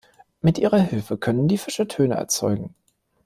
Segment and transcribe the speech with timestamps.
[0.41, 2.73] Mit ihrer Hilfe können die Fische Töne erzeugen.